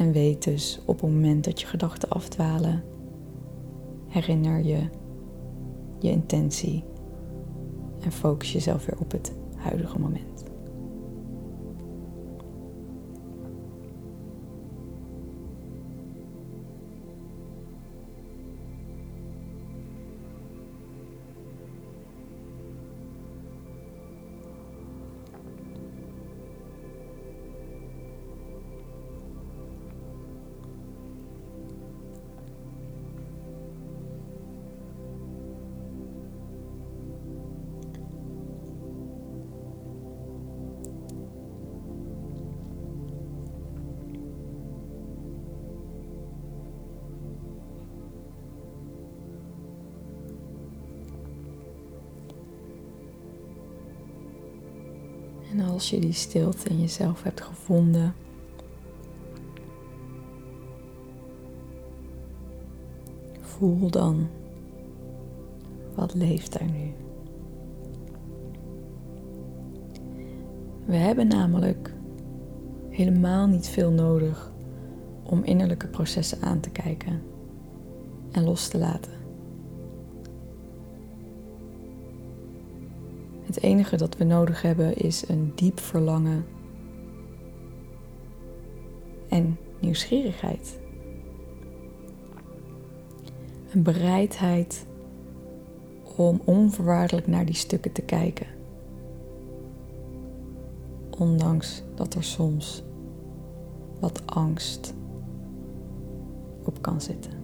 En 0.00 0.12
weet 0.12 0.44
dus 0.44 0.80
op 0.86 1.00
het 1.00 1.10
moment 1.10 1.44
dat 1.44 1.60
je 1.60 1.66
gedachten 1.66 2.08
afdwalen, 2.08 2.84
herinner 4.08 4.64
je 4.64 4.88
je 5.98 6.10
intentie 6.10 6.84
en 8.00 8.12
focus 8.12 8.52
jezelf 8.52 8.86
weer 8.86 8.98
op 8.98 9.12
het 9.12 9.32
huidige 9.56 9.98
moment. 9.98 10.44
En 55.50 55.60
als 55.60 55.90
je 55.90 55.98
die 55.98 56.12
stilte 56.12 56.68
in 56.68 56.80
jezelf 56.80 57.22
hebt 57.22 57.40
gevonden, 57.40 58.14
voel 63.40 63.90
dan 63.90 64.28
wat 65.94 66.14
leeft 66.14 66.60
er 66.60 66.70
nu. 66.70 66.92
We 70.84 70.96
hebben 70.96 71.28
namelijk 71.28 71.94
helemaal 72.88 73.46
niet 73.46 73.68
veel 73.68 73.90
nodig 73.90 74.52
om 75.22 75.44
innerlijke 75.44 75.86
processen 75.86 76.42
aan 76.42 76.60
te 76.60 76.70
kijken 76.70 77.22
en 78.32 78.44
los 78.44 78.68
te 78.68 78.78
laten. 78.78 79.19
Het 83.50 83.62
enige 83.62 83.96
dat 83.96 84.16
we 84.16 84.24
nodig 84.24 84.62
hebben 84.62 84.96
is 84.96 85.28
een 85.28 85.52
diep 85.54 85.80
verlangen 85.80 86.44
en 89.28 89.58
nieuwsgierigheid. 89.80 90.78
Een 93.72 93.82
bereidheid 93.82 94.86
om 96.16 96.40
onvoorwaardelijk 96.44 97.26
naar 97.26 97.44
die 97.44 97.54
stukken 97.54 97.92
te 97.92 98.02
kijken. 98.02 98.46
Ondanks 101.10 101.82
dat 101.94 102.14
er 102.14 102.24
soms 102.24 102.82
wat 104.00 104.26
angst 104.26 104.94
op 106.64 106.82
kan 106.82 107.00
zitten. 107.00 107.39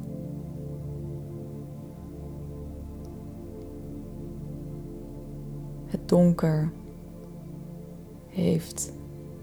Donker 6.08 6.70
heeft 8.26 8.92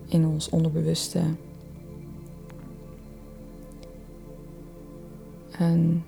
in 0.05 0.27
ons 0.27 0.49
onderbewuste 0.49 1.21
een 5.59 6.03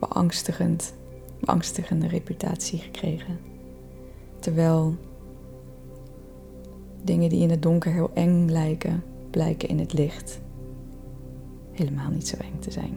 beangstigend, 0.00 0.94
beangstigende 1.40 2.06
reputatie 2.06 2.78
gekregen. 2.78 3.38
Terwijl 4.38 4.94
dingen 7.02 7.28
die 7.28 7.40
in 7.40 7.50
het 7.50 7.62
donker 7.62 7.92
heel 7.92 8.10
eng 8.14 8.50
lijken, 8.50 9.02
blijken 9.30 9.68
in 9.68 9.78
het 9.78 9.92
licht 9.92 10.40
helemaal 11.72 12.10
niet 12.10 12.28
zo 12.28 12.36
eng 12.36 12.58
te 12.58 12.70
zijn. 12.70 12.94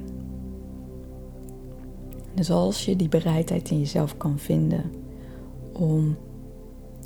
Dus 2.33 2.51
als 2.51 2.85
je 2.85 2.95
die 2.95 3.09
bereidheid 3.09 3.69
in 3.69 3.79
jezelf 3.79 4.17
kan 4.17 4.39
vinden 4.39 4.91
om 5.73 6.17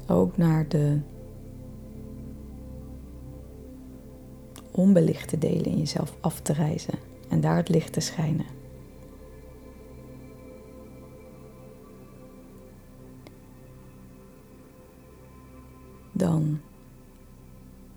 ook 0.08 0.38
naar 0.38 0.68
de 0.68 1.00
onbelichte 4.72 5.38
delen 5.38 5.66
in 5.66 5.78
jezelf 5.78 6.16
af 6.20 6.40
te 6.40 6.54
reizen 6.54 6.94
en 7.30 7.42
daar 7.42 7.56
het 7.56 7.70
licht 7.70 7.94
te 7.94 8.00
schijnen. 8.00 8.46
Dan 16.12 16.60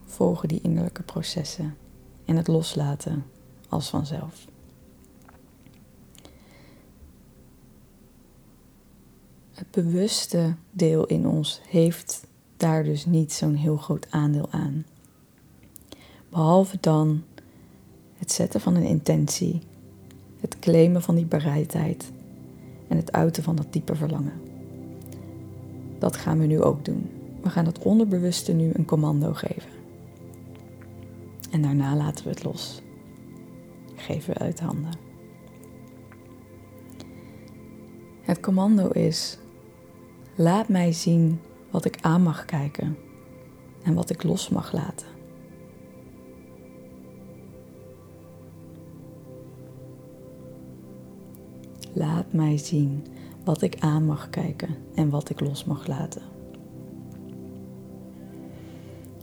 volgen 0.07 0.49
die 0.49 0.61
innerlijke 0.61 1.03
processen 1.03 1.77
en 2.25 2.37
het 2.37 2.49
loslaten 2.49 3.25
als 3.69 3.89
vanzelf. 3.89 4.47
Het 9.59 9.71
bewuste 9.71 10.55
deel 10.71 11.07
in 11.07 11.27
ons 11.27 11.61
heeft 11.69 12.27
daar 12.57 12.85
dus 12.85 13.07
niet 13.07 13.33
zo'n 13.33 13.55
heel 13.55 13.77
groot 13.77 14.07
aandeel 14.11 14.49
aan. 14.51 14.85
Behalve 16.29 16.77
dan 16.81 17.23
het 18.17 18.33
zetten 18.33 18.61
van 18.61 18.75
een 18.75 18.85
intentie, 18.85 19.61
het 20.41 20.59
claimen 20.59 21.03
van 21.03 21.15
die 21.15 21.25
bereidheid 21.25 22.11
en 22.89 22.97
het 22.97 23.13
uiten 23.13 23.43
van 23.43 23.57
dat 23.57 23.73
diepe 23.73 23.95
verlangen. 23.95 24.41
Dat 25.99 26.17
gaan 26.17 26.39
we 26.39 26.47
nu 26.47 26.63
ook 26.63 26.85
doen. 26.85 27.11
We 27.43 27.51
gaan 27.51 27.67
het 27.67 27.79
onderbewuste 27.79 28.53
nu 28.53 28.71
een 28.75 28.85
commando 28.85 29.33
geven. 29.33 29.71
En 31.51 31.63
daarna 31.63 31.97
laten 31.97 32.25
we 32.25 32.31
het 32.31 32.45
los. 32.45 32.83
Geven 33.95 34.33
we 34.35 34.41
uit 34.41 34.61
handen. 34.61 34.93
Het 38.23 38.41
commando 38.41 38.89
is 38.89 39.39
Laat 40.41 40.69
mij 40.69 40.93
zien 40.93 41.41
wat 41.71 41.85
ik 41.85 41.99
aan 42.01 42.23
mag 42.23 42.45
kijken 42.45 42.97
en 43.83 43.95
wat 43.95 44.11
ik 44.11 44.23
los 44.23 44.49
mag 44.49 44.73
laten. 44.73 45.07
Laat 51.93 52.33
mij 52.33 52.59
zien 52.59 53.07
wat 53.45 53.63
ik 53.63 53.77
aan 53.81 54.07
mag 54.07 54.31
kijken 54.31 54.77
en 54.95 55.11
wat 55.11 55.31
ik 55.31 55.41
los 55.41 55.65
mag 55.65 55.87
laten. 55.87 56.23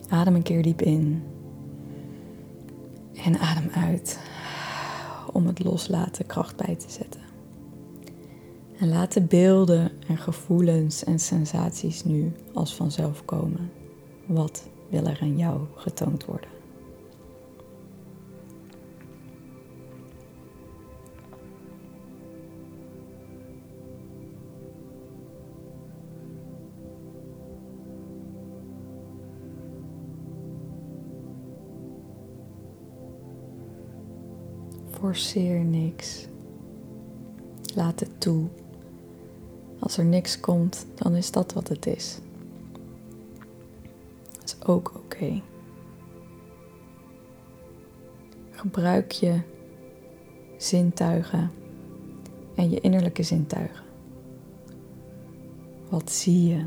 Adem 0.09 0.35
een 0.35 0.43
keer 0.43 0.61
diep 0.61 0.81
in 0.81 1.23
en 3.13 3.39
adem 3.39 3.69
uit 3.69 4.19
om 5.31 5.47
het 5.47 5.63
loslaten 5.63 6.25
kracht 6.25 6.55
bij 6.55 6.75
te 6.75 6.89
zetten. 6.91 7.14
En 8.79 8.89
laat 8.89 9.13
de 9.13 9.21
beelden 9.21 9.91
en 10.07 10.17
gevoelens 10.17 11.03
en 11.03 11.19
sensaties 11.19 12.03
nu 12.03 12.31
als 12.53 12.75
vanzelf 12.75 13.25
komen. 13.25 13.71
Wat 14.25 14.67
wil 14.89 15.05
er 15.05 15.19
aan 15.21 15.37
jou 15.37 15.59
getoond 15.75 16.25
worden? 16.25 16.49
Forceer 34.89 35.63
niks. 35.63 36.27
Laat 37.75 37.99
het 37.99 38.21
toe. 38.21 38.47
Als 39.85 39.97
er 39.97 40.05
niks 40.05 40.39
komt, 40.39 40.85
dan 40.95 41.15
is 41.15 41.31
dat 41.31 41.53
wat 41.53 41.67
het 41.67 41.85
is. 41.85 42.19
Dat 44.31 44.43
is 44.43 44.65
ook 44.65 44.91
oké. 44.95 45.41
Gebruik 48.49 49.11
je 49.11 49.39
zintuigen 50.57 51.51
en 52.55 52.69
je 52.69 52.79
innerlijke 52.79 53.23
zintuigen. 53.23 53.85
Wat 55.89 56.11
zie 56.11 56.47
je? 56.47 56.63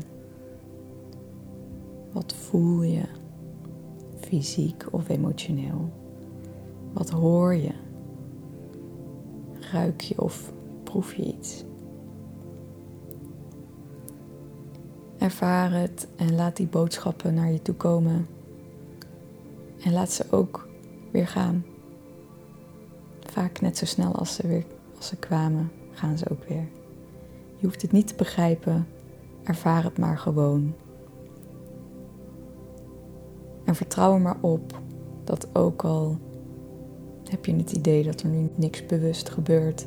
Wat 2.11 2.33
voel 2.33 2.81
je? 2.81 3.03
Fysiek 4.19 4.85
of 4.91 5.09
emotioneel? 5.09 5.89
Wat 6.93 7.09
hoor 7.09 7.55
je? 7.55 7.73
Ruik 9.71 10.01
je 10.01 10.21
of 10.21 10.53
proef 10.83 11.13
je 11.13 11.23
iets? 11.23 11.67
Ervaar 15.19 15.71
het 15.71 16.07
en 16.15 16.35
laat 16.35 16.55
die 16.55 16.67
boodschappen 16.67 17.33
naar 17.33 17.51
je 17.51 17.61
toe 17.61 17.75
komen. 17.75 18.27
En 19.83 19.93
laat 19.93 20.11
ze 20.11 20.25
ook 20.29 20.67
weer 21.11 21.27
gaan. 21.27 21.65
Vaak 23.19 23.61
net 23.61 23.77
zo 23.77 23.85
snel 23.85 24.15
als 24.15 24.35
ze, 24.35 24.47
weer, 24.47 24.65
als 24.97 25.07
ze 25.07 25.15
kwamen, 25.15 25.71
gaan 25.91 26.17
ze 26.17 26.29
ook 26.29 26.43
weer. 26.47 26.67
Je 27.57 27.65
hoeft 27.65 27.81
het 27.81 27.91
niet 27.91 28.07
te 28.07 28.15
begrijpen, 28.15 28.87
ervaar 29.43 29.83
het 29.83 29.97
maar 29.97 30.17
gewoon. 30.17 30.73
En 33.63 33.75
vertrouw 33.75 34.13
er 34.13 34.21
maar 34.21 34.37
op 34.41 34.81
dat 35.23 35.55
ook 35.55 35.83
al 35.83 36.17
heb 37.29 37.45
je 37.45 37.55
het 37.55 37.71
idee 37.71 38.03
dat 38.03 38.21
er 38.21 38.27
nu 38.27 38.49
niks 38.55 38.85
bewust 38.85 39.29
gebeurt, 39.29 39.85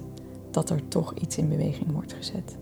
dat 0.51 0.71
er 0.71 0.88
toch 0.88 1.14
iets 1.14 1.37
in 1.37 1.49
beweging 1.49 1.92
wordt 1.92 2.12
gezet. 2.12 2.57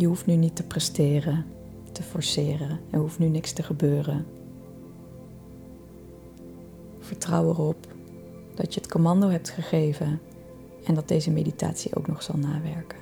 Je 0.00 0.06
hoeft 0.06 0.26
nu 0.26 0.36
niet 0.36 0.56
te 0.56 0.62
presteren, 0.62 1.46
te 1.92 2.02
forceren. 2.02 2.80
Er 2.90 2.98
hoeft 2.98 3.18
nu 3.18 3.28
niks 3.28 3.52
te 3.52 3.62
gebeuren. 3.62 4.26
Vertrouw 6.98 7.48
erop 7.48 7.86
dat 8.54 8.74
je 8.74 8.80
het 8.80 8.90
commando 8.90 9.28
hebt 9.28 9.48
gegeven 9.48 10.20
en 10.84 10.94
dat 10.94 11.08
deze 11.08 11.30
meditatie 11.30 11.96
ook 11.96 12.06
nog 12.06 12.22
zal 12.22 12.36
nawerken. 12.36 12.98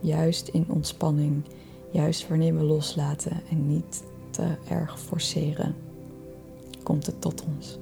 Juist 0.00 0.48
in 0.48 0.64
ontspanning, 0.68 1.44
juist 1.90 2.28
wanneer 2.28 2.56
we 2.56 2.62
loslaten 2.62 3.42
en 3.50 3.66
niet 3.66 4.02
te 4.30 4.56
erg 4.68 5.00
forceren, 5.00 5.74
komt 6.82 7.06
het 7.06 7.20
tot 7.20 7.44
ons. 7.44 7.78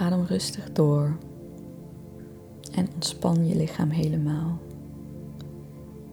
Adem 0.00 0.24
rustig 0.24 0.72
door 0.72 1.16
En 2.72 2.88
ontspan 2.94 3.46
je 3.46 3.56
lichaam 3.56 3.90
helemaal. 3.90 4.58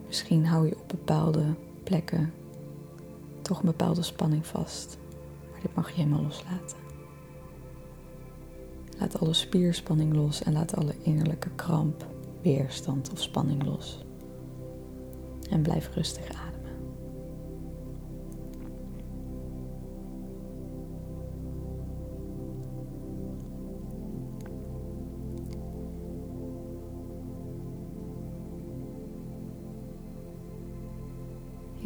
Misschien 0.06 0.46
hou 0.46 0.66
je 0.66 0.76
op 0.76 0.88
bepaalde 0.88 1.44
plekken 1.84 2.32
toch 3.42 3.58
een 3.58 3.66
bepaalde 3.66 4.02
spanning 4.02 4.46
vast. 4.46 4.98
Maar 5.50 5.60
dit 5.60 5.74
mag 5.74 5.88
je 5.90 5.94
helemaal 5.94 6.22
loslaten. 6.22 6.76
Laat 8.98 9.20
alle 9.20 9.32
spierspanning 9.32 10.14
los 10.14 10.42
en 10.42 10.52
laat 10.52 10.76
alle 10.76 10.94
innerlijke 11.02 11.50
kramp, 11.54 12.06
weerstand 12.42 13.10
of 13.12 13.20
spanning 13.20 13.64
los. 13.64 14.04
En 15.50 15.62
blijf 15.62 15.94
rustig 15.94 16.28
ademen. 16.28 16.47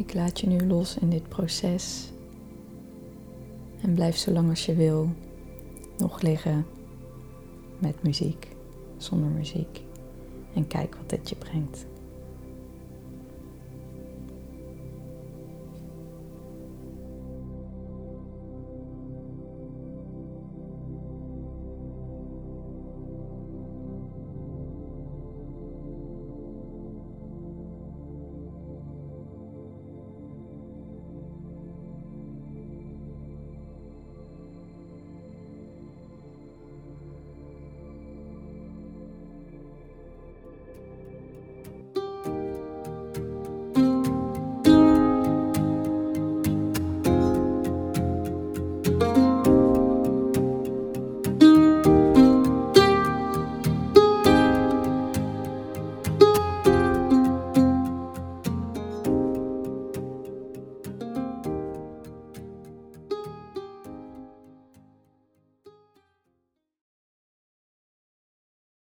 Ik 0.03 0.13
laat 0.13 0.39
je 0.39 0.47
nu 0.47 0.67
los 0.67 0.97
in 0.97 1.09
dit 1.09 1.29
proces. 1.29 2.11
En 3.81 3.93
blijf 3.93 4.17
zo 4.17 4.31
lang 4.31 4.49
als 4.49 4.65
je 4.65 4.75
wil 4.75 5.09
nog 5.97 6.21
liggen 6.21 6.65
met 7.79 8.03
muziek, 8.03 8.47
zonder 8.97 9.29
muziek. 9.29 9.81
En 10.53 10.67
kijk 10.67 10.95
wat 10.95 11.09
dit 11.09 11.29
je 11.29 11.35
brengt. 11.35 11.85